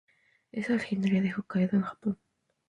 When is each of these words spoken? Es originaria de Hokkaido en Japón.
Es 0.51 0.67
originaria 0.71 1.21
de 1.21 1.31
Hokkaido 1.31 1.77
en 1.77 1.83
Japón. 1.83 2.17